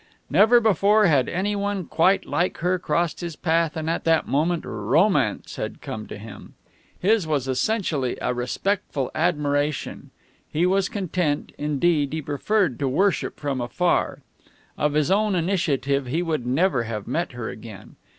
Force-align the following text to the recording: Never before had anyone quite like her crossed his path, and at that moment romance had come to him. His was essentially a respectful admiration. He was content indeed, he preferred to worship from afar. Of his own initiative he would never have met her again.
Never 0.31 0.59
before 0.59 1.05
had 1.05 1.29
anyone 1.29 1.85
quite 1.85 2.25
like 2.25 2.57
her 2.57 2.79
crossed 2.79 3.19
his 3.21 3.35
path, 3.35 3.77
and 3.77 3.87
at 3.87 4.03
that 4.03 4.27
moment 4.27 4.63
romance 4.65 5.57
had 5.57 5.79
come 5.79 6.07
to 6.07 6.17
him. 6.17 6.55
His 6.99 7.27
was 7.27 7.47
essentially 7.47 8.17
a 8.19 8.33
respectful 8.33 9.11
admiration. 9.13 10.09
He 10.51 10.65
was 10.65 10.89
content 10.89 11.51
indeed, 11.55 12.13
he 12.13 12.21
preferred 12.23 12.79
to 12.79 12.87
worship 12.87 13.39
from 13.39 13.61
afar. 13.61 14.21
Of 14.75 14.93
his 14.93 15.11
own 15.11 15.35
initiative 15.35 16.07
he 16.07 16.23
would 16.23 16.47
never 16.47 16.85
have 16.85 17.05
met 17.05 17.33
her 17.33 17.49
again. 17.49 17.95